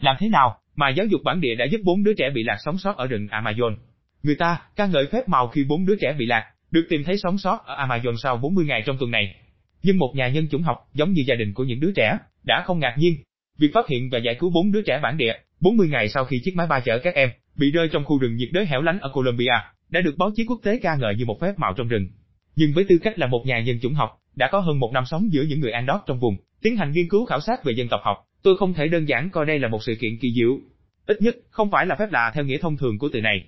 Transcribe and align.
Làm 0.00 0.16
thế 0.18 0.28
nào 0.28 0.56
mà 0.76 0.88
giáo 0.88 1.06
dục 1.06 1.20
bản 1.24 1.40
địa 1.40 1.54
đã 1.54 1.64
giúp 1.64 1.80
bốn 1.84 2.04
đứa 2.04 2.12
trẻ 2.14 2.30
bị 2.34 2.42
lạc 2.42 2.56
sống 2.64 2.78
sót 2.78 2.96
ở 2.96 3.06
rừng 3.06 3.26
Amazon? 3.26 3.76
Người 4.22 4.34
ta 4.34 4.60
ca 4.76 4.86
ngợi 4.86 5.06
phép 5.06 5.28
màu 5.28 5.48
khi 5.48 5.64
bốn 5.64 5.86
đứa 5.86 5.96
trẻ 6.00 6.14
bị 6.18 6.26
lạc, 6.26 6.44
được 6.70 6.86
tìm 6.88 7.04
thấy 7.04 7.18
sống 7.18 7.38
sót 7.38 7.66
ở 7.66 7.86
Amazon 7.86 8.16
sau 8.22 8.36
40 8.36 8.64
ngày 8.64 8.82
trong 8.86 8.96
tuần 9.00 9.10
này. 9.10 9.34
Nhưng 9.82 9.98
một 9.98 10.12
nhà 10.16 10.28
nhân 10.28 10.48
chủng 10.48 10.62
học, 10.62 10.76
giống 10.94 11.12
như 11.12 11.22
gia 11.26 11.34
đình 11.34 11.54
của 11.54 11.64
những 11.64 11.80
đứa 11.80 11.92
trẻ, 11.96 12.18
đã 12.44 12.62
không 12.66 12.78
ngạc 12.78 12.94
nhiên. 12.98 13.14
Việc 13.58 13.70
phát 13.74 13.88
hiện 13.88 14.10
và 14.10 14.18
giải 14.18 14.34
cứu 14.34 14.50
bốn 14.50 14.72
đứa 14.72 14.82
trẻ 14.82 15.00
bản 15.02 15.16
địa, 15.16 15.32
40 15.60 15.88
ngày 15.88 16.08
sau 16.08 16.24
khi 16.24 16.40
chiếc 16.44 16.56
máy 16.56 16.66
bay 16.66 16.80
chở 16.84 16.98
các 16.98 17.14
em 17.14 17.30
bị 17.56 17.70
rơi 17.70 17.88
trong 17.92 18.04
khu 18.04 18.18
rừng 18.18 18.36
nhiệt 18.36 18.48
đới 18.52 18.66
hẻo 18.66 18.82
lánh 18.82 19.00
ở 19.00 19.10
Colombia, 19.12 19.54
đã 19.90 20.00
được 20.00 20.14
báo 20.18 20.30
chí 20.36 20.44
quốc 20.44 20.60
tế 20.62 20.78
ca 20.82 20.96
ngợi 20.96 21.14
như 21.14 21.24
một 21.24 21.40
phép 21.40 21.52
màu 21.56 21.74
trong 21.76 21.88
rừng. 21.88 22.06
Nhưng 22.56 22.72
với 22.74 22.84
tư 22.88 22.98
cách 23.02 23.18
là 23.18 23.26
một 23.26 23.42
nhà 23.46 23.60
nhân 23.60 23.78
chủng 23.82 23.94
học, 23.94 24.10
đã 24.36 24.48
có 24.52 24.60
hơn 24.60 24.78
một 24.78 24.90
năm 24.92 25.04
sống 25.06 25.32
giữa 25.32 25.42
những 25.42 25.60
người 25.60 25.72
Andot 25.72 26.00
trong 26.06 26.20
vùng, 26.20 26.36
tiến 26.62 26.76
hành 26.76 26.92
nghiên 26.92 27.08
cứu 27.08 27.26
khảo 27.26 27.40
sát 27.40 27.64
về 27.64 27.72
dân 27.76 27.88
tộc 27.88 28.00
học, 28.04 28.16
tôi 28.42 28.56
không 28.56 28.74
thể 28.74 28.88
đơn 28.88 29.08
giản 29.08 29.30
coi 29.30 29.46
đây 29.46 29.58
là 29.58 29.68
một 29.68 29.82
sự 29.82 29.94
kiện 30.00 30.18
kỳ 30.20 30.32
diệu. 30.32 30.58
Ít 31.06 31.22
nhất, 31.22 31.36
không 31.50 31.70
phải 31.70 31.86
là 31.86 31.94
phép 31.94 32.12
lạ 32.12 32.32
theo 32.34 32.44
nghĩa 32.44 32.58
thông 32.58 32.76
thường 32.76 32.98
của 32.98 33.08
từ 33.12 33.20
này. 33.20 33.44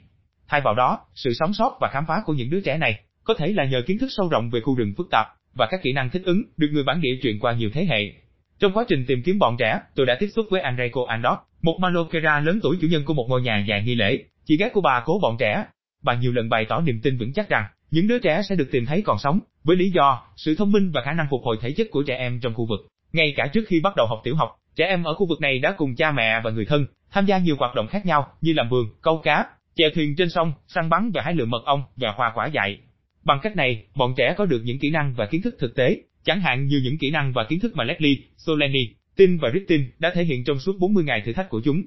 Thay 0.48 0.60
vào 0.60 0.74
đó, 0.74 0.98
sự 1.14 1.34
sống 1.34 1.54
sót 1.54 1.78
và 1.80 1.88
khám 1.92 2.04
phá 2.08 2.22
của 2.26 2.32
những 2.32 2.50
đứa 2.50 2.60
trẻ 2.60 2.78
này, 2.78 3.00
có 3.24 3.34
thể 3.34 3.52
là 3.52 3.64
nhờ 3.64 3.82
kiến 3.86 3.98
thức 3.98 4.08
sâu 4.10 4.28
rộng 4.28 4.50
về 4.50 4.60
khu 4.60 4.74
rừng 4.74 4.94
phức 4.96 5.10
tạp, 5.10 5.26
và 5.54 5.68
các 5.70 5.80
kỹ 5.82 5.92
năng 5.92 6.10
thích 6.10 6.22
ứng, 6.24 6.42
được 6.56 6.68
người 6.72 6.84
bản 6.84 7.00
địa 7.00 7.18
truyền 7.22 7.38
qua 7.38 7.52
nhiều 7.52 7.70
thế 7.72 7.84
hệ. 7.84 8.12
Trong 8.58 8.72
quá 8.72 8.84
trình 8.88 9.04
tìm 9.06 9.22
kiếm 9.22 9.38
bọn 9.38 9.56
trẻ, 9.58 9.80
tôi 9.94 10.06
đã 10.06 10.16
tiếp 10.20 10.28
xúc 10.36 10.46
với 10.50 10.60
Andrei 10.60 10.90
Andot, 11.08 11.38
một 11.62 11.78
Malokera 11.80 12.40
lớn 12.40 12.58
tuổi 12.62 12.76
chủ 12.80 12.86
nhân 12.86 13.04
của 13.04 13.14
một 13.14 13.26
ngôi 13.28 13.42
nhà 13.42 13.64
dài 13.68 13.82
nghi 13.82 13.94
lễ, 13.94 14.24
chị 14.44 14.56
gái 14.56 14.70
của 14.70 14.80
bà 14.80 15.02
cố 15.06 15.18
bọn 15.22 15.36
trẻ. 15.38 15.64
Bà 16.02 16.14
nhiều 16.14 16.32
lần 16.32 16.48
bày 16.48 16.64
tỏ 16.68 16.80
niềm 16.80 17.00
tin 17.02 17.18
vững 17.18 17.32
chắc 17.32 17.48
rằng, 17.48 17.64
những 17.90 18.08
đứa 18.08 18.18
trẻ 18.18 18.42
sẽ 18.48 18.54
được 18.54 18.68
tìm 18.72 18.86
thấy 18.86 19.02
còn 19.02 19.18
sống, 19.18 19.40
với 19.64 19.76
lý 19.76 19.90
do, 19.90 20.22
sự 20.36 20.54
thông 20.54 20.72
minh 20.72 20.90
và 20.90 21.02
khả 21.04 21.12
năng 21.12 21.26
phục 21.30 21.40
hồi 21.44 21.56
thể 21.60 21.72
chất 21.72 21.86
của 21.90 22.02
trẻ 22.02 22.16
em 22.16 22.40
trong 22.40 22.54
khu 22.54 22.66
vực. 22.66 22.80
Ngay 23.12 23.34
cả 23.36 23.46
trước 23.52 23.64
khi 23.68 23.80
bắt 23.80 23.92
đầu 23.96 24.06
học 24.06 24.20
tiểu 24.24 24.36
học, 24.36 24.50
trẻ 24.76 24.86
em 24.86 25.04
ở 25.04 25.14
khu 25.14 25.26
vực 25.26 25.40
này 25.40 25.58
đã 25.58 25.74
cùng 25.76 25.94
cha 25.96 26.12
mẹ 26.12 26.40
và 26.44 26.50
người 26.50 26.64
thân, 26.64 26.86
tham 27.10 27.26
gia 27.26 27.38
nhiều 27.38 27.56
hoạt 27.58 27.74
động 27.74 27.86
khác 27.86 28.06
nhau 28.06 28.26
như 28.40 28.52
làm 28.52 28.68
vườn, 28.68 28.86
câu 29.02 29.20
cá, 29.24 29.46
chèo 29.74 29.90
thuyền 29.94 30.16
trên 30.16 30.30
sông, 30.30 30.52
săn 30.68 30.88
bắn 30.88 31.10
và 31.14 31.22
hái 31.22 31.34
lượm 31.34 31.50
mật 31.50 31.64
ong 31.64 31.82
và 31.96 32.12
hoa 32.12 32.32
quả 32.34 32.46
dại. 32.46 32.78
Bằng 33.24 33.38
cách 33.42 33.56
này, 33.56 33.84
bọn 33.94 34.14
trẻ 34.16 34.34
có 34.36 34.44
được 34.44 34.62
những 34.64 34.78
kỹ 34.78 34.90
năng 34.90 35.14
và 35.14 35.26
kiến 35.26 35.42
thức 35.42 35.56
thực 35.58 35.74
tế, 35.74 35.96
chẳng 36.24 36.40
hạn 36.40 36.66
như 36.66 36.80
những 36.84 36.98
kỹ 36.98 37.10
năng 37.10 37.32
và 37.32 37.44
kiến 37.44 37.60
thức 37.60 37.76
mà 37.76 37.84
Leslie, 37.84 38.16
Soleni, 38.36 38.88
Tin 39.16 39.38
và 39.38 39.50
Ristin 39.54 39.90
đã 39.98 40.12
thể 40.14 40.24
hiện 40.24 40.44
trong 40.44 40.58
suốt 40.58 40.72
40 40.78 41.04
ngày 41.04 41.22
thử 41.24 41.32
thách 41.32 41.48
của 41.48 41.60
chúng. 41.64 41.82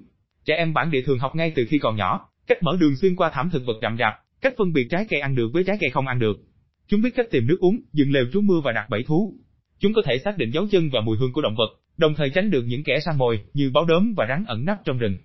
Trẻ 0.46 0.56
em 0.56 0.74
bản 0.74 0.92
địa 0.92 1.02
thường 1.02 1.20
học 1.20 1.36
ngay 1.36 1.52
từ 1.56 1.66
khi 1.70 1.80
còn 1.80 1.96
nhỏ, 1.96 2.30
cách 2.48 2.64
mở 2.64 2.78
đường 2.80 2.96
xuyên 2.96 3.16
qua 3.16 3.30
thảm 3.34 3.50
thực 3.50 3.66
vật 3.66 3.80
rậm 3.82 3.98
rạp, 3.98 4.14
cách 4.42 4.54
phân 4.58 4.74
biệt 4.74 4.88
trái 4.90 5.06
cây 5.10 5.20
ăn 5.20 5.36
được 5.36 5.50
với 5.54 5.64
trái 5.64 5.78
cây 5.82 5.90
không 5.90 6.08
ăn 6.08 6.20
được. 6.20 6.38
Chúng 6.88 7.02
biết 7.02 7.10
cách 7.16 7.26
tìm 7.32 7.48
nước 7.48 7.58
uống, 7.60 7.80
dựng 7.94 8.12
lều 8.12 8.26
trú 8.34 8.42
mưa 8.42 8.62
và 8.64 8.72
đặt 8.72 8.90
bẫy 8.90 9.04
thú. 9.04 9.34
Chúng 9.80 9.94
có 9.94 10.02
thể 10.06 10.18
xác 10.18 10.38
định 10.38 10.52
dấu 10.52 10.68
chân 10.72 10.90
và 10.94 11.02
mùi 11.02 11.18
hương 11.18 11.34
của 11.34 11.42
động 11.42 11.56
vật, 11.58 11.70
đồng 11.98 12.16
thời 12.16 12.30
tránh 12.30 12.52
được 12.52 12.64
những 12.68 12.84
kẻ 12.84 13.00
săn 13.06 13.18
mồi 13.18 13.40
như 13.54 13.72
báo 13.74 13.86
đốm 13.86 14.14
và 14.18 14.26
rắn 14.30 14.46
ẩn 14.48 14.66
nấp 14.66 14.78
trong 14.86 14.98
rừng. 14.98 15.18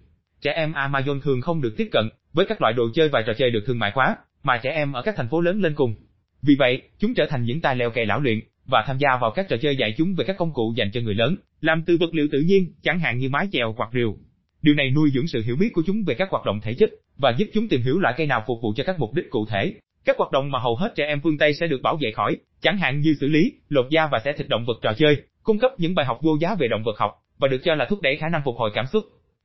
Trẻ 0.43 0.53
em 0.53 0.73
Amazon 0.73 1.21
thường 1.21 1.41
không 1.41 1.61
được 1.61 1.75
tiếp 1.77 1.89
cận 1.93 2.09
với 2.33 2.47
các 2.47 2.61
loại 2.61 2.73
đồ 2.73 2.85
chơi 2.95 3.09
và 3.09 3.23
trò 3.23 3.33
chơi 3.39 3.51
được 3.51 3.65
thương 3.67 3.79
mại 3.79 3.93
hóa, 3.95 4.17
mà 4.43 4.61
trẻ 4.63 4.71
em 4.71 4.93
ở 4.93 5.03
các 5.03 5.15
thành 5.17 5.29
phố 5.29 5.41
lớn 5.41 5.61
lên 5.61 5.75
cùng. 5.75 5.95
Vì 6.43 6.55
vậy, 6.59 6.83
chúng 6.99 7.15
trở 7.15 7.27
thành 7.27 7.45
những 7.45 7.61
tài 7.61 7.77
leo 7.77 7.91
kè 7.91 8.05
lão 8.05 8.21
luyện 8.21 8.41
và 8.67 8.85
tham 8.87 8.99
gia 8.99 9.09
vào 9.21 9.31
các 9.31 9.49
trò 9.49 9.57
chơi 9.57 9.77
dạy 9.77 9.95
chúng 9.97 10.15
về 10.15 10.25
các 10.25 10.37
công 10.37 10.53
cụ 10.53 10.75
dành 10.77 10.91
cho 10.93 11.01
người 11.01 11.15
lớn, 11.15 11.37
làm 11.61 11.83
từ 11.87 11.97
vật 12.01 12.15
liệu 12.15 12.29
tự 12.33 12.41
nhiên, 12.41 12.73
chẳng 12.83 13.01
hạn 13.01 13.19
như 13.19 13.29
mái 13.29 13.49
chèo 13.53 13.75
hoặc 13.77 13.91
rìu. 13.93 14.19
Điều 14.63 14.75
này 14.75 14.91
nuôi 14.91 15.11
dưỡng 15.15 15.27
sự 15.27 15.43
hiểu 15.43 15.57
biết 15.57 15.71
của 15.73 15.83
chúng 15.87 16.05
về 16.05 16.15
các 16.15 16.31
hoạt 16.31 16.45
động 16.45 16.61
thể 16.61 16.75
chất 16.75 16.91
và 17.17 17.35
giúp 17.39 17.47
chúng 17.55 17.69
tìm 17.69 17.83
hiểu 17.83 17.99
loại 17.99 18.15
cây 18.17 18.27
nào 18.27 18.45
phục 18.47 18.59
vụ 18.63 18.73
cho 18.77 18.85
các 18.85 18.99
mục 18.99 19.15
đích 19.15 19.31
cụ 19.31 19.47
thể. 19.47 19.75
Các 20.05 20.17
hoạt 20.19 20.33
động 20.33 20.51
mà 20.51 20.59
hầu 20.59 20.77
hết 20.77 20.93
trẻ 20.97 21.07
em 21.07 21.21
phương 21.21 21.39
Tây 21.39 21.55
sẽ 21.55 21.67
được 21.67 21.83
bảo 21.83 21.97
vệ 21.97 22.13
khỏi, 22.13 22.37
chẳng 22.61 22.79
hạn 22.79 23.01
như 23.01 23.15
xử 23.21 23.29
lý, 23.29 23.53
lột 23.69 23.87
da 23.91 24.09
và 24.13 24.19
xẻ 24.25 24.33
thịt 24.33 24.49
động 24.49 24.65
vật 24.67 24.79
trò 24.83 24.93
chơi, 24.97 25.17
cung 25.51 25.59
cấp 25.59 25.71
những 25.79 25.95
bài 25.95 26.07
học 26.07 26.19
vô 26.23 26.37
giá 26.41 26.55
về 26.55 26.69
động 26.69 26.83
vật 26.85 26.99
học 26.99 27.13
và 27.39 27.49
được 27.49 27.61
cho 27.65 27.75
là 27.75 27.85
thúc 27.85 28.01
đẩy 28.01 28.17
khả 28.17 28.29
năng 28.29 28.43
phục 28.45 28.57
hồi 28.57 28.71
cảm 28.75 28.87
xúc. 28.87 29.05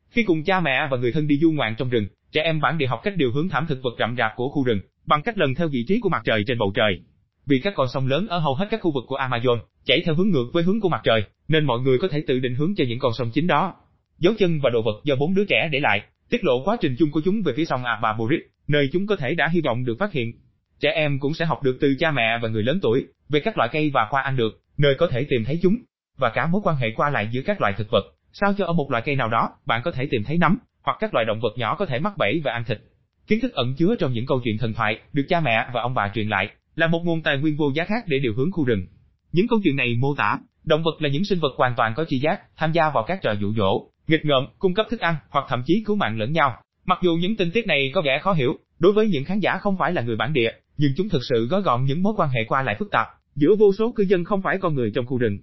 Khi 0.09 0.23
cùng 0.23 0.44
cha 0.44 0.59
mẹ 0.59 0.88
và 0.92 0.98
người 0.98 1.11
thân 1.11 1.28
đi 1.28 1.38
du 1.42 1.52
ngoạn 1.52 1.75
trong 1.78 1.89
rừng, 1.89 2.08
trẻ 2.31 2.42
em 2.42 2.61
bản 2.61 2.78
địa 2.78 2.88
học 2.88 3.00
cách 3.03 3.14
điều 3.17 3.31
hướng 3.31 3.50
thảm 3.50 3.66
thực 3.70 3.80
vật 3.84 3.95
rậm 4.00 4.16
rạp 4.17 4.31
của 4.36 4.50
khu 4.50 4.64
rừng 4.64 4.80
bằng 5.06 5.22
cách 5.22 5.38
lần 5.38 5.56
theo 5.56 5.67
vị 5.67 5.86
trí 5.88 6.00
của 6.00 6.09
mặt 6.09 6.22
trời 6.26 6.44
trên 6.48 6.58
bầu 6.58 6.72
trời. 6.76 7.00
Vì 7.45 7.59
các 7.59 7.73
con 7.76 7.88
sông 7.94 8.08
lớn 8.08 8.27
ở 8.27 8.39
hầu 8.39 8.55
hết 8.55 8.67
các 8.71 8.82
khu 8.82 8.92
vực 8.92 9.04
của 9.08 9.17
Amazon 9.17 9.60
chảy 9.86 10.02
theo 10.05 10.15
hướng 10.15 10.30
ngược 10.30 10.45
với 10.54 10.64
hướng 10.64 10.82
của 10.82 10.89
mặt 10.89 11.02
trời, 11.04 11.23
nên 11.48 11.65
mọi 11.65 11.80
người 11.80 11.98
có 11.99 12.08
thể 12.08 12.23
tự 12.27 12.39
định 12.39 12.55
hướng 12.55 12.76
cho 12.76 12.83
những 12.88 12.99
con 12.99 13.14
sông 13.17 13.32
chính 13.33 13.48
đó. 13.48 13.76
Dấu 14.20 14.33
chân 14.39 14.60
và 14.64 14.70
đồ 14.70 14.82
vật 14.82 15.02
do 15.04 15.15
bốn 15.15 15.33
đứa 15.33 15.45
trẻ 15.45 15.70
để 15.71 15.80
lại, 15.80 16.02
tiết 16.30 16.44
lộ 16.44 16.64
quá 16.65 16.77
trình 16.82 16.95
chung 16.99 17.11
của 17.11 17.21
chúng 17.26 17.42
về 17.42 17.54
phía 17.55 17.65
sông 17.65 17.83
Ababurit, 17.83 18.42
nơi 18.67 18.89
chúng 18.94 19.08
có 19.08 19.15
thể 19.15 19.36
đã 19.36 19.48
hy 19.48 19.61
vọng 19.61 19.86
được 19.86 19.95
phát 19.99 20.11
hiện. 20.11 20.32
Trẻ 20.80 20.92
em 20.92 21.20
cũng 21.20 21.33
sẽ 21.33 21.45
học 21.45 21.64
được 21.64 21.77
từ 21.82 21.95
cha 21.99 22.11
mẹ 22.11 22.39
và 22.42 22.49
người 22.49 22.64
lớn 22.64 22.80
tuổi 22.82 23.05
về 23.30 23.39
các 23.39 23.58
loại 23.58 23.70
cây 23.71 23.92
và 23.94 24.08
hoa 24.10 24.21
ăn 24.21 24.38
được, 24.38 24.61
nơi 24.77 24.95
có 24.95 25.08
thể 25.08 25.26
tìm 25.30 25.44
thấy 25.45 25.60
chúng, 25.61 25.76
và 26.17 26.30
cả 26.30 26.48
mối 26.48 26.61
quan 26.64 26.76
hệ 26.76 26.92
qua 26.95 27.09
lại 27.09 27.30
giữa 27.31 27.42
các 27.45 27.61
loại 27.61 27.73
thực 27.77 27.87
vật. 27.92 28.03
Sao 28.33 28.53
cho 28.58 28.65
ở 28.65 28.73
một 28.73 28.92
loại 28.92 29.03
cây 29.05 29.15
nào 29.15 29.30
đó, 29.30 29.49
bạn 29.65 29.81
có 29.83 29.92
thể 29.92 30.08
tìm 30.11 30.23
thấy 30.23 30.37
nấm, 30.37 30.58
hoặc 30.83 30.98
các 30.99 31.14
loài 31.14 31.26
động 31.26 31.39
vật 31.39 31.58
nhỏ 31.58 31.76
có 31.76 31.86
thể 31.86 31.99
mắc 31.99 32.17
bẫy 32.17 32.42
và 32.43 32.52
ăn 32.52 32.64
thịt. 32.64 32.81
Kiến 33.27 33.39
thức 33.42 33.53
ẩn 33.53 33.76
chứa 33.77 33.95
trong 33.99 34.14
những 34.14 34.26
câu 34.26 34.42
chuyện 34.43 34.58
thần 34.58 34.73
thoại 34.73 34.99
được 35.14 35.26
cha 35.30 35.39
mẹ 35.39 35.67
và 35.73 35.81
ông 35.81 35.93
bà 35.93 36.11
truyền 36.14 36.30
lại 36.30 36.49
là 36.76 36.87
một 36.87 37.02
nguồn 37.03 37.21
tài 37.21 37.37
nguyên 37.37 37.58
vô 37.58 37.71
giá 37.76 37.86
khác 37.86 38.03
để 38.08 38.20
điều 38.20 38.33
hướng 38.37 38.52
khu 38.52 38.65
rừng. 38.65 38.86
Những 39.31 39.48
câu 39.48 39.59
chuyện 39.64 39.76
này 39.76 39.95
mô 39.99 40.15
tả, 40.15 40.39
động 40.64 40.83
vật 40.83 41.02
là 41.02 41.09
những 41.09 41.26
sinh 41.26 41.39
vật 41.39 41.53
hoàn 41.58 41.73
toàn 41.77 41.93
có 41.95 42.05
tri 42.05 42.20
giác, 42.20 42.42
tham 42.58 42.71
gia 42.71 42.89
vào 42.89 43.03
các 43.08 43.21
trò 43.21 43.32
dụ 43.32 43.53
dỗ, 43.53 43.87
nghịch 44.08 44.26
ngợm, 44.26 44.47
cung 44.59 44.73
cấp 44.73 44.86
thức 44.89 44.99
ăn 44.99 45.15
hoặc 45.30 45.45
thậm 45.49 45.64
chí 45.65 45.83
cứu 45.86 45.95
mạng 45.95 46.20
lẫn 46.20 46.32
nhau. 46.32 46.58
Mặc 46.86 46.99
dù 47.02 47.15
những 47.15 47.36
tình 47.36 47.52
tiết 47.52 47.67
này 47.67 47.92
có 47.93 48.02
vẻ 48.02 48.20
khó 48.20 48.33
hiểu 48.33 48.53
đối 48.80 48.93
với 48.93 49.08
những 49.08 49.23
khán 49.23 49.39
giả 49.39 49.58
không 49.58 49.77
phải 49.77 49.93
là 49.93 50.02
người 50.02 50.15
bản 50.15 50.33
địa, 50.33 50.52
nhưng 50.77 50.92
chúng 50.97 51.09
thực 51.09 51.21
sự 51.30 51.47
gói 51.47 51.61
gọn 51.61 51.86
những 51.86 52.03
mối 52.03 52.14
quan 52.17 52.30
hệ 52.30 52.43
qua 52.47 52.61
lại 52.61 52.76
phức 52.80 52.92
tạp 52.92 53.08
giữa 53.36 53.55
vô 53.59 53.73
số 53.77 53.92
cư 53.92 54.03
dân 54.03 54.23
không 54.23 54.42
phải 54.42 54.58
con 54.58 54.76
người 54.76 54.92
trong 54.95 55.05
khu 55.05 55.17
rừng. 55.17 55.37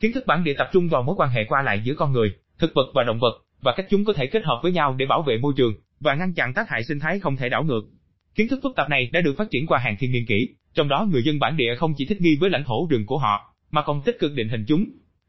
Kiến 0.00 0.12
thức 0.12 0.26
bản 0.26 0.44
địa 0.44 0.54
tập 0.58 0.68
trung 0.72 0.88
vào 0.88 1.02
mối 1.02 1.14
quan 1.18 1.30
hệ 1.30 1.44
qua 1.44 1.62
lại 1.62 1.80
giữa 1.84 1.94
con 1.94 2.12
người, 2.12 2.32
thực 2.58 2.74
vật 2.74 2.86
và 2.94 3.04
động 3.04 3.18
vật 3.18 3.32
và 3.62 3.74
cách 3.76 3.86
chúng 3.90 4.04
có 4.04 4.12
thể 4.12 4.26
kết 4.26 4.44
hợp 4.44 4.60
với 4.62 4.72
nhau 4.72 4.94
để 4.98 5.06
bảo 5.06 5.22
vệ 5.22 5.38
môi 5.38 5.52
trường 5.56 5.74
và 6.00 6.14
ngăn 6.14 6.34
chặn 6.34 6.54
tác 6.54 6.68
hại 6.68 6.84
sinh 6.84 7.00
thái 7.00 7.20
không 7.20 7.36
thể 7.36 7.48
đảo 7.48 7.64
ngược. 7.64 7.82
Kiến 8.34 8.48
thức 8.48 8.60
phức 8.62 8.76
tạp 8.76 8.88
này 8.88 9.10
đã 9.12 9.20
được 9.20 9.34
phát 9.38 9.50
triển 9.50 9.66
qua 9.66 9.78
hàng 9.78 9.96
thiên 9.98 10.12
niên 10.12 10.26
kỷ, 10.26 10.48
trong 10.74 10.88
đó 10.88 11.06
người 11.10 11.22
dân 11.22 11.38
bản 11.38 11.56
địa 11.56 11.74
không 11.78 11.94
chỉ 11.96 12.06
thích 12.06 12.20
nghi 12.20 12.36
với 12.40 12.50
lãnh 12.50 12.64
thổ 12.64 12.86
rừng 12.90 13.06
của 13.06 13.18
họ, 13.18 13.54
mà 13.70 13.82
còn 13.82 14.02
tích 14.02 14.16
cực 14.18 14.32
định 14.34 14.48
hình 14.48 14.64
chúng. 14.68 14.84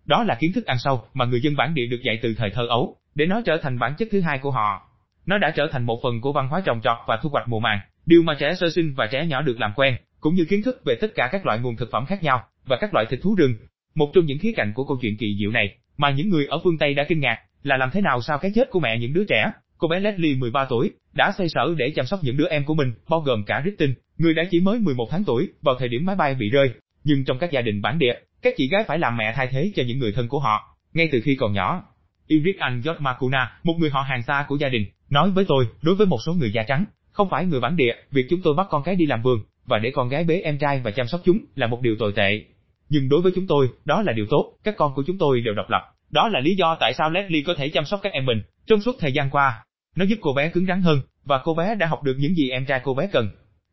Đó 0.06 0.24
là 0.24 0.38
kiến 0.40 0.52
thức 0.54 0.66
ăn 0.66 0.78
sâu 0.80 1.04
mà 1.14 1.26
người 1.26 1.42
dân 1.42 1.56
bản 1.56 1.74
địa 1.74 1.86
được 1.86 2.00
dạy 2.04 2.20
từ 2.22 2.34
thời 2.38 2.50
thơ 2.50 2.66
ấu, 2.70 2.98
để 3.16 3.26
nó 3.26 3.42
trở 3.46 3.58
thành 3.58 3.80
bản 3.80 3.94
chất 3.98 4.08
thứ 4.12 4.22
hai 4.22 4.40
của 4.40 4.52
họ. 4.52 4.90
Nó 5.26 5.38
đã 5.38 5.52
trở 5.56 5.68
thành 5.72 5.86
một 5.86 6.00
phần 6.04 6.22
của 6.22 6.32
văn 6.32 6.48
hóa 6.48 6.62
trồng 6.66 6.82
trọt 6.84 6.98
và 7.08 7.20
thu 7.22 7.30
hoạch 7.30 7.48
mùa 7.48 7.60
màng, 7.60 7.80
điều 8.06 8.22
mà 8.22 8.36
trẻ 8.40 8.56
sơ 8.60 8.70
sinh 8.70 8.94
và 8.98 9.08
trẻ 9.08 9.26
nhỏ 9.26 9.42
được 9.42 9.60
làm 9.60 9.72
quen, 9.76 9.96
cũng 10.20 10.36
như 10.36 10.46
kiến 10.50 10.62
thức 10.64 10.82
về 10.86 10.96
tất 11.02 11.08
cả 11.16 11.30
các 11.32 11.46
loại 11.46 11.60
nguồn 11.60 11.76
thực 11.76 11.92
phẩm 11.92 12.06
khác 12.06 12.24
nhau 12.24 12.44
và 12.66 12.78
các 12.82 12.94
loại 12.94 13.06
thịt 13.10 13.20
thú 13.24 13.36
rừng. 13.36 13.54
Một 13.96 14.12
trong 14.14 14.26
những 14.26 14.40
khía 14.40 14.52
cạnh 14.56 14.72
của 14.76 14.86
câu 14.86 14.98
chuyện 15.02 15.18
kỳ 15.18 15.36
diệu 15.40 15.52
này 15.52 15.76
mà 15.98 16.10
những 16.10 16.30
người 16.30 16.46
ở 16.46 16.60
phương 16.64 16.78
Tây 16.78 16.94
đã 16.94 17.04
kinh 17.04 17.20
ngạc 17.20 17.38
là 17.64 17.78
làm 17.78 17.90
thế 17.94 18.02
nào 18.02 18.22
sau 18.22 18.38
cái 18.38 18.52
chết 18.56 18.70
của 18.70 18.80
mẹ 18.80 18.98
những 18.98 19.14
đứa 19.14 19.24
trẻ, 19.30 19.52
cô 19.78 19.88
bé 19.88 20.00
Leslie 20.00 20.36
13 20.36 20.66
tuổi 20.70 20.92
đã 21.14 21.34
xoay 21.38 21.50
sở 21.50 21.76
để 21.78 21.92
chăm 21.96 22.06
sóc 22.06 22.20
những 22.24 22.38
đứa 22.38 22.48
em 22.48 22.66
của 22.66 22.74
mình, 22.74 22.94
bao 23.10 23.20
gồm 23.20 23.44
cả 23.46 23.62
Ristin, 23.66 23.94
người 24.18 24.34
đã 24.34 24.44
chỉ 24.52 24.60
mới 24.60 24.80
11 24.80 25.08
tháng 25.12 25.24
tuổi 25.24 25.50
vào 25.62 25.76
thời 25.80 25.88
điểm 25.88 26.06
máy 26.06 26.16
bay 26.16 26.36
bị 26.36 26.50
rơi. 26.50 26.72
Nhưng 27.04 27.26
trong 27.26 27.40
các 27.40 27.52
gia 27.52 27.62
đình 27.62 27.82
bản 27.82 28.00
địa, 28.00 28.14
các 28.42 28.54
chị 28.58 28.68
gái 28.68 28.84
phải 28.88 29.00
làm 29.00 29.18
mẹ 29.18 29.34
thay 29.36 29.48
thế 29.48 29.72
cho 29.76 29.84
những 29.88 30.00
người 30.00 30.12
thân 30.12 30.28
của 30.28 30.40
họ, 30.40 30.78
ngay 30.94 31.10
từ 31.12 31.22
khi 31.22 31.36
còn 31.36 31.54
nhỏ. 31.54 31.84
Irik 32.28 32.60
Anh 32.60 32.82
George 32.86 33.00
Makuna, 33.00 33.60
một 33.64 33.74
người 33.80 33.90
họ 33.90 34.02
hàng 34.02 34.24
xa 34.24 34.46
của 34.48 34.56
gia 34.56 34.70
đình, 34.70 34.86
nói 35.10 35.32
với 35.32 35.46
tôi, 35.48 35.68
đối 35.82 35.96
với 35.96 36.08
một 36.08 36.18
số 36.26 36.34
người 36.34 36.52
da 36.52 36.64
trắng, 36.64 36.86
không 37.12 37.30
phải 37.30 37.46
người 37.46 37.60
bản 37.60 37.76
địa, 37.76 37.96
việc 38.12 38.26
chúng 38.30 38.42
tôi 38.44 38.54
bắt 38.54 38.68
con 38.70 38.84
cái 38.84 38.96
đi 38.96 39.06
làm 39.06 39.22
vườn, 39.22 39.40
và 39.66 39.80
để 39.80 39.92
con 39.92 40.10
gái 40.10 40.24
bế 40.24 40.42
em 40.44 40.58
trai 40.58 40.82
và 40.84 40.92
chăm 40.92 41.08
sóc 41.08 41.22
chúng 41.26 41.40
là 41.56 41.68
một 41.68 41.82
điều 41.82 41.96
tồi 42.00 42.14
tệ. 42.16 42.42
Nhưng 42.90 43.10
đối 43.10 43.22
với 43.22 43.32
chúng 43.36 43.48
tôi, 43.48 43.70
đó 43.86 44.02
là 44.02 44.14
điều 44.14 44.26
tốt, 44.30 44.54
các 44.64 44.76
con 44.78 44.94
của 44.96 45.04
chúng 45.08 45.18
tôi 45.18 45.42
đều 45.42 45.54
độc 45.54 45.70
lập. 45.70 45.82
Đó 46.10 46.30
là 46.30 46.40
lý 46.40 46.56
do 46.56 46.78
tại 46.80 46.94
sao 46.94 47.10
Leslie 47.10 47.44
có 47.46 47.54
thể 47.54 47.70
chăm 47.70 47.86
sóc 47.86 48.00
các 48.04 48.14
em 48.14 48.26
mình 48.26 48.42
trong 48.68 48.82
suốt 48.82 48.96
thời 49.00 49.12
gian 49.12 49.30
qua. 49.30 49.64
Nó 49.96 50.06
giúp 50.06 50.20
cô 50.22 50.34
bé 50.34 50.50
cứng 50.50 50.66
rắn 50.66 50.82
hơn, 50.82 51.02
và 51.24 51.42
cô 51.44 51.54
bé 51.54 51.76
đã 51.76 51.88
học 51.88 52.04
được 52.04 52.16
những 52.20 52.36
gì 52.36 52.50
em 52.50 52.66
trai 52.66 52.82
cô 52.84 52.94
bé 52.94 53.10
cần. 53.12 53.30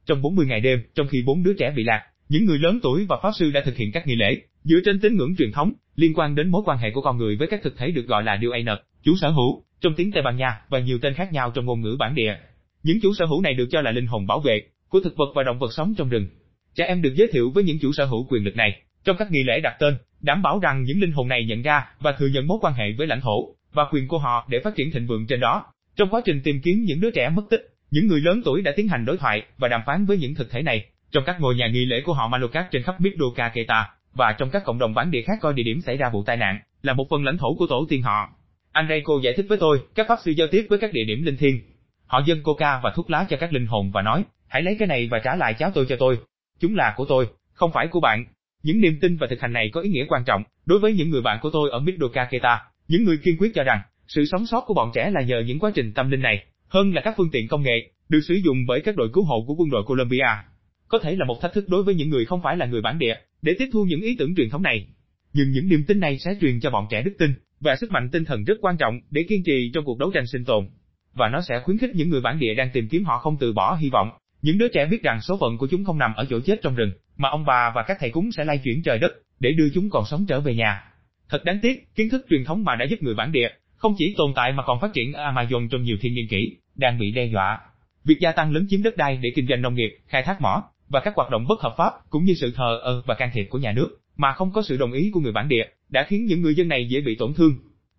Trong 0.06 0.22
40 0.22 0.47
ngày 0.47 0.60
đêm, 0.60 0.82
trong 0.94 1.09
khi 1.09 1.22
bốn 1.26 1.43
đứa 1.43 1.55
trẻ 1.59 1.72
bị 1.76 1.84
lạc, 1.84 2.03
những 2.28 2.44
người 2.44 2.59
lớn 2.59 2.78
tuổi 2.82 3.06
và 3.09 3.16
pháp 3.22 3.31
sư 3.38 3.50
đã 3.50 3.62
thực 3.65 3.76
hiện 3.76 3.93
các 3.93 4.06
nghi 4.06 4.15
lễ, 4.15 4.41
dựa 4.65 4.78
trên 4.84 5.00
tín 5.00 5.16
ngưỡng 5.16 5.37
truyền 5.38 5.53
thống, 5.53 5.72
liên 5.97 6.15
quan 6.15 6.34
đến 6.34 6.49
mối 6.49 6.62
quan 6.65 6.78
hệ 6.78 6.91
của 6.91 7.00
con 7.00 7.19
người 7.19 7.37
với 7.37 7.49
các 7.49 7.60
thực 7.62 7.76
thể 7.78 7.91
được 7.91 8.06
gọi 8.06 8.22
là 8.22 8.38
Duaner, 8.43 8.78
chủ 9.03 9.16
sở 9.21 9.28
hữu, 9.28 9.62
trong 9.81 9.94
tiếng 9.94 10.12
Tây 10.12 10.22
Ban 10.22 10.37
Nha 10.37 10.60
và 10.69 10.79
nhiều 10.79 10.99
tên 11.02 11.14
khác 11.14 11.32
nhau 11.32 11.52
trong 11.55 11.64
ngôn 11.64 11.81
ngữ 11.81 11.96
bản 11.99 12.14
địa. 12.14 12.37
Những 12.82 13.00
chủ 13.02 13.14
sở 13.14 13.26
hữu 13.26 13.40
này 13.43 13.55
được 13.55 13.67
cho 13.70 13.81
là 13.81 13.90
linh 13.90 14.06
hồn 14.06 14.26
bảo 14.26 14.40
vệ 14.40 14.62
của 14.88 15.00
thực 15.00 15.17
vật 15.17 15.32
và 15.35 15.43
động 15.43 15.58
vật 15.58 15.73
sống 15.73 15.94
trong 15.99 16.08
rừng. 16.08 16.26
Trẻ 16.75 16.85
em 16.85 17.02
được 17.02 17.14
giới 17.17 17.29
thiệu 17.32 17.50
với 17.50 17.64
những 17.64 17.79
chủ 17.79 17.93
sở 17.93 18.05
hữu 18.05 18.26
quyền 18.29 18.44
lực 18.44 18.56
này 18.56 18.82
trong 19.06 19.17
các 19.17 19.31
nghi 19.31 19.43
lễ 19.43 19.61
đặt 19.61 19.76
tên, 19.79 19.97
đảm 20.20 20.43
bảo 20.43 20.58
rằng 20.58 20.82
những 20.82 21.00
linh 21.00 21.12
hồn 21.12 21.29
này 21.29 21.44
nhận 21.44 21.62
ra 21.62 21.87
và 22.00 22.12
thừa 22.12 22.26
nhận 22.26 22.47
mối 22.47 22.58
quan 22.61 22.75
hệ 22.75 22.93
với 22.99 23.06
lãnh 23.06 23.20
thổ 23.20 23.55
và 23.73 23.85
quyền 23.93 24.08
của 24.08 24.19
họ 24.19 24.47
để 24.49 24.61
phát 24.64 24.75
triển 24.76 24.91
thịnh 24.91 25.06
vượng 25.06 25.26
trên 25.26 25.41
đó. 25.41 25.64
Trong 25.97 26.08
quá 26.08 26.20
trình 26.25 26.41
tìm 26.44 26.61
kiếm 26.61 26.85
những 26.85 27.00
đứa 27.00 27.11
trẻ 27.11 27.29
mất 27.29 27.43
tích, 27.50 27.61
những 27.91 28.06
người 28.06 28.20
lớn 28.20 28.43
tuổi 28.44 28.62
đã 28.62 28.73
tiến 28.76 28.88
hành 28.88 29.05
đối 29.05 29.19
thoại 29.19 29.43
và 29.58 29.69
đàm 29.69 29.81
phán 29.87 30.06
với 30.06 30.19
những 30.19 30.35
thực 30.35 30.50
thể 30.50 30.62
này 30.62 30.85
trong 31.11 31.25
các 31.26 31.41
ngôi 31.41 31.55
nhà 31.55 31.69
nghi 31.69 31.85
lễ 31.85 32.00
của 32.05 32.12
họ 32.12 32.29
Malokat 32.29 32.70
trên 32.70 32.82
khắp 32.82 33.00
Midoka 33.00 33.49
Keta 33.49 33.91
và 34.14 34.32
trong 34.32 34.50
các 34.50 34.64
cộng 34.64 34.79
đồng 34.79 34.94
bản 34.94 35.11
địa 35.11 35.23
khác 35.23 35.38
coi 35.41 35.52
địa 35.52 35.62
điểm 35.62 35.81
xảy 35.81 35.97
ra 35.97 36.11
vụ 36.12 36.23
tai 36.23 36.37
nạn 36.37 36.59
là 36.82 36.93
một 36.93 37.06
phần 37.11 37.25
lãnh 37.25 37.38
thổ 37.38 37.55
của 37.55 37.67
tổ 37.67 37.87
tiên 37.88 38.02
họ. 38.02 38.31
Enrico 38.73 39.12
giải 39.23 39.35
thích 39.37 39.47
với 39.49 39.59
tôi, 39.59 39.81
các 39.94 40.06
pháp 40.09 40.19
sư 40.25 40.31
giao 40.31 40.49
tiếp 40.50 40.67
với 40.69 40.79
các 40.79 40.93
địa 40.93 41.05
điểm 41.06 41.23
linh 41.23 41.37
thiêng. 41.37 41.61
Họ 42.06 42.23
dâng 42.26 42.43
coca 42.43 42.81
và 42.82 42.93
thuốc 42.97 43.11
lá 43.11 43.26
cho 43.29 43.37
các 43.41 43.52
linh 43.52 43.67
hồn 43.67 43.91
và 43.91 44.02
nói, 44.02 44.25
hãy 44.49 44.62
lấy 44.62 44.76
cái 44.79 44.88
này 44.88 45.09
và 45.11 45.19
trả 45.19 45.37
lại 45.37 45.55
cháo 45.55 45.70
tôi 45.75 45.87
cho 45.88 45.97
tôi. 45.99 46.19
Chúng 46.61 46.76
là 46.76 46.94
của 46.97 47.05
tôi, 47.05 47.29
không 47.52 47.73
phải 47.73 47.87
của 47.87 48.00
bạn. 48.00 48.25
Những 48.66 48.80
niềm 48.80 48.98
tin 49.00 49.16
và 49.16 49.26
thực 49.30 49.40
hành 49.40 49.52
này 49.52 49.70
có 49.72 49.80
ý 49.80 49.90
nghĩa 49.90 50.04
quan 50.08 50.22
trọng 50.26 50.42
đối 50.66 50.78
với 50.78 50.92
những 50.92 51.10
người 51.10 51.22
bạn 51.22 51.38
của 51.42 51.50
tôi 51.50 51.70
ở 51.70 51.80
Midoka 51.80 52.24
Keta. 52.24 52.60
Những 52.88 53.04
người 53.04 53.16
kiên 53.16 53.36
quyết 53.38 53.54
cho 53.54 53.62
rằng 53.62 53.80
Sự 54.08 54.24
sống 54.24 54.46
sót 54.46 54.64
của 54.66 54.74
bọn 54.74 54.90
trẻ 54.94 55.10
là 55.10 55.22
nhờ 55.22 55.42
những 55.46 55.58
quá 55.58 55.70
trình 55.74 55.92
tâm 55.92 56.10
linh 56.10 56.20
này, 56.20 56.44
hơn 56.68 56.94
là 56.94 57.00
các 57.04 57.14
phương 57.16 57.30
tiện 57.32 57.48
công 57.48 57.62
nghệ, 57.62 57.90
được 58.08 58.20
sử 58.28 58.34
dụng 58.34 58.66
bởi 58.66 58.80
các 58.80 58.96
đội 58.96 59.08
cứu 59.12 59.24
hộ 59.24 59.44
của 59.46 59.54
quân 59.54 59.70
đội 59.70 59.82
Colombia. 59.86 60.26
Có 60.88 60.98
thể 60.98 61.16
là 61.16 61.24
một 61.24 61.40
thách 61.42 61.52
thức 61.52 61.68
đối 61.68 61.82
với 61.82 61.94
những 61.94 62.10
người 62.10 62.24
không 62.24 62.42
phải 62.42 62.56
là 62.56 62.66
người 62.66 62.82
bản 62.82 62.98
địa, 62.98 63.14
để 63.42 63.54
tiếp 63.58 63.68
thu 63.72 63.84
những 63.84 64.00
ý 64.00 64.16
tưởng 64.18 64.34
truyền 64.36 64.50
thống 64.50 64.62
này. 64.62 64.86
Nhưng 65.32 65.50
những 65.50 65.68
niềm 65.68 65.84
tin 65.86 66.00
này 66.00 66.18
sẽ 66.18 66.36
truyền 66.40 66.60
cho 66.60 66.70
bọn 66.70 66.86
trẻ 66.90 67.02
đức 67.02 67.14
tin, 67.18 67.30
và 67.60 67.76
sức 67.76 67.90
mạnh 67.90 68.08
tinh 68.12 68.24
thần 68.24 68.44
rất 68.44 68.58
quan 68.60 68.76
trọng 68.76 69.00
để 69.10 69.22
kiên 69.28 69.42
trì 69.44 69.70
trong 69.74 69.84
cuộc 69.84 69.98
đấu 69.98 70.10
tranh 70.14 70.26
sinh 70.26 70.44
tồn. 70.44 70.68
Và 71.14 71.28
nó 71.28 71.40
sẽ 71.40 71.60
khuyến 71.64 71.78
khích 71.78 71.94
những 71.94 72.10
người 72.10 72.20
bản 72.20 72.38
địa 72.38 72.54
đang 72.54 72.70
tìm 72.72 72.88
kiếm 72.88 73.04
họ 73.04 73.18
không 73.18 73.36
từ 73.40 73.52
bỏ 73.52 73.76
hy 73.80 73.90
vọng. 73.90 74.10
Những 74.43 74.59
đứa 74.59 74.69
trẻ 74.69 74.87
biết 74.87 75.03
rằng 75.03 75.21
số 75.21 75.37
phận 75.41 75.59
của 75.59 75.67
chúng 75.71 75.85
không 75.85 75.99
nằm 75.99 76.15
ở 76.15 76.27
chỗ 76.31 76.41
chết 76.41 76.62
trong 76.62 76.75
rừng, 76.75 76.93
mà 77.17 77.29
ông 77.29 77.44
bà 77.44 77.73
và 77.75 77.83
các 77.83 77.97
thầy 78.00 78.11
cúng 78.11 78.33
sẽ 78.33 78.44
lay 78.44 78.59
chuyển 78.59 78.83
trời 78.83 78.99
đất, 78.99 79.12
để 79.41 79.53
đưa 79.53 79.69
chúng 79.75 79.91
còn 79.91 80.05
sống 80.06 80.27
trở 80.29 80.41
về 80.41 80.55
nhà. 80.55 80.85
Thật 81.29 81.44
đáng 81.44 81.59
tiếc, 81.62 81.94
kiến 81.94 82.09
thức 82.09 82.27
truyền 82.31 82.44
thống 82.44 82.65
mà 82.65 82.77
đã 82.77 82.85
giúp 82.85 83.03
người 83.03 83.15
bản 83.15 83.33
địa, 83.33 83.49
không 83.77 83.94
chỉ 83.99 84.15
tồn 84.17 84.33
tại 84.35 84.53
mà 84.53 84.62
còn 84.62 84.81
phát 84.81 84.93
triển 84.93 85.12
ở 85.12 85.33
Amazon 85.33 85.69
trong 85.69 85.83
nhiều 85.83 85.97
thiên 86.00 86.15
niên 86.15 86.29
kỷ, 86.29 86.56
đang 86.75 86.99
bị 86.99 87.11
đe 87.11 87.25
dọa. 87.25 87.61
Việc 88.05 88.17
gia 88.21 88.33
tăng 88.33 88.53
lớn 88.53 88.67
chiếm 88.69 88.83
đất 88.83 88.97
đai 88.97 89.17
để 89.23 89.33
kinh 89.35 89.47
doanh 89.47 89.62
nông 89.62 89.75
nghiệp, 89.75 89.99
khai 90.06 90.23
thác 90.23 90.41
mỏ 90.41 90.62
và 90.88 91.00
các 91.00 91.15
hoạt 91.17 91.31
động 91.31 91.47
bất 91.49 91.61
hợp 91.61 91.75
pháp 91.79 91.93
cũng 92.11 92.25
như 92.25 92.35
sự 92.35 92.53
thờ 92.56 92.81
ơ 92.83 93.03
và 93.06 93.15
can 93.15 93.31
thiệp 93.35 93.47
của 93.50 93.59
nhà 93.59 93.73
nước 93.73 93.99
mà 94.17 94.33
không 94.33 94.53
có 94.53 94.62
sự 94.62 94.77
đồng 94.77 94.93
ý 94.93 95.11
của 95.15 95.21
người 95.21 95.33
bản 95.33 95.49
địa 95.49 95.65
đã 95.88 96.06
khiến 96.09 96.25
những 96.25 96.43
người 96.43 96.55
dân 96.55 96.69
này 96.69 96.88
dễ 96.88 97.00
bị 97.00 97.17
tổn 97.19 97.35
thương. 97.35 97.53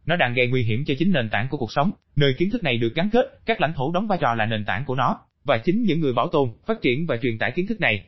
Nó 0.06 0.16
đang 0.16 0.34
gây 0.34 0.48
nguy 0.48 0.64
hiểm 0.64 0.86
cho 0.86 0.94
chính 1.00 1.12
nền 1.12 1.30
tảng 1.30 1.48
của 1.50 1.58
cuộc 1.58 1.72
sống, 1.72 1.92
nơi 2.16 2.34
kiến 2.38 2.50
thức 2.50 2.64
này 2.64 2.78
được 2.78 2.96
gắn 2.96 3.10
kết, 3.10 3.40
các 3.46 3.62
lãnh 3.62 3.74
thổ 3.74 3.92
đóng 3.92 4.08
vai 4.08 4.18
trò 4.22 4.34
là 4.34 4.46
nền 4.46 4.66
tảng 4.66 4.86
của 4.86 4.96
nó, 4.96 5.20
và 5.48 5.58
chính 5.58 5.84
những 5.84 6.00
người 6.00 6.14
bảo 6.14 6.28
tồn, 6.28 6.50
phát 6.66 6.82
triển 6.82 7.06
và 7.06 7.18
truyền 7.18 7.38
tải 7.38 7.52
kiến 7.56 7.68
thức 7.68 7.80
này. 7.80 8.04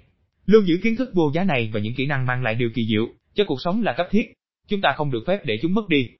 Lưu 0.46 0.62
giữ 0.66 0.80
kiến 0.84 0.96
thức 0.96 1.10
vô 1.14 1.32
giá 1.34 1.44
này 1.44 1.70
và 1.74 1.80
những 1.80 1.94
kỹ 1.94 2.06
năng 2.06 2.26
mang 2.26 2.44
lại 2.44 2.56
điều 2.56 2.70
kỳ 2.76 2.86
diệu 2.90 3.08
cho 3.34 3.44
cuộc 3.48 3.62
sống 3.62 3.84
là 3.84 3.94
cấp 3.98 4.08
thiết. 4.12 4.34
Chúng 4.68 4.82
ta 4.82 4.94
không 4.98 5.12
được 5.12 5.24
phép 5.28 5.40
để 5.46 5.58
chúng 5.62 5.74
mất 5.74 5.88
đi. 5.90 6.08